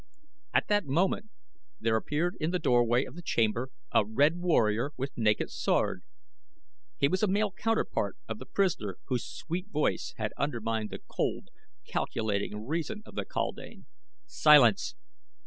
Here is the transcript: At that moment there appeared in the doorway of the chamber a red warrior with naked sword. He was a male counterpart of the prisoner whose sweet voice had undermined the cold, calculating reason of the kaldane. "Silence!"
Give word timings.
At 0.51 0.67
that 0.67 0.87
moment 0.87 1.29
there 1.79 1.95
appeared 1.95 2.35
in 2.39 2.49
the 2.49 2.57
doorway 2.57 3.05
of 3.05 3.13
the 3.15 3.21
chamber 3.21 3.69
a 3.91 4.03
red 4.03 4.37
warrior 4.37 4.93
with 4.97 5.11
naked 5.15 5.51
sword. 5.51 6.01
He 6.97 7.07
was 7.07 7.21
a 7.21 7.27
male 7.27 7.51
counterpart 7.51 8.17
of 8.27 8.39
the 8.39 8.47
prisoner 8.47 8.97
whose 9.09 9.23
sweet 9.27 9.67
voice 9.69 10.15
had 10.17 10.33
undermined 10.37 10.89
the 10.89 11.03
cold, 11.07 11.49
calculating 11.85 12.65
reason 12.65 13.03
of 13.05 13.13
the 13.13 13.25
kaldane. 13.25 13.85
"Silence!" 14.25 14.95